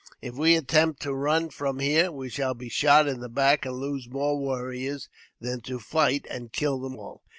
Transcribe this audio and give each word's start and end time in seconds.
If 0.19 0.33
we 0.33 0.55
attempt 0.55 0.99
to 1.03 1.13
run 1.13 1.51
from 1.51 1.77
here, 1.77 2.11
we 2.11 2.27
shall 2.27 2.55
be 2.55 2.69
shot 2.69 3.07
in 3.07 3.19
the 3.19 3.29
back, 3.29 3.67
and 3.67 3.75
lose 3.75 4.09
more 4.09 4.35
warriors 4.35 5.07
than 5.39 5.61
to 5.69 5.77
fight 5.77 6.25
and 6.27 6.51
kill 6.51 6.79
them 6.79 6.97
all. 6.97 7.21